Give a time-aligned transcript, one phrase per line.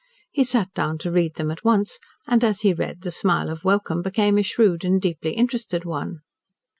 [0.31, 3.63] He sat down to read them at once, and, as he read, the smile of
[3.63, 6.21] welcome became a shrewd and deeply interested one.